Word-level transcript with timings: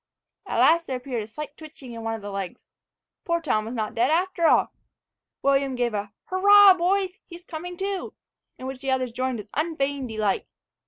At 0.47 0.57
last 0.57 0.87
there 0.87 0.97
appeared 0.97 1.21
a 1.21 1.27
slight 1.27 1.55
twitching 1.57 1.91
in 1.93 2.01
one 2.01 2.15
of 2.15 2.23
the 2.23 2.31
legs. 2.31 2.65
Poor 3.23 3.39
Tom 3.39 3.65
was 3.65 3.75
not 3.75 3.93
dead 3.93 4.09
after 4.09 4.47
all. 4.47 4.71
William 5.43 5.75
gave 5.75 5.93
a 5.93 6.11
"Hurra 6.25 6.73
boys! 6.75 7.19
he's 7.27 7.45
coming 7.45 7.77
to," 7.77 8.15
in 8.57 8.65
which 8.65 8.81
the 8.81 8.89
others 8.89 9.11
joined 9.11 9.37
with 9.37 9.49
unfeigned 9.53 10.09
delight. 10.09 10.47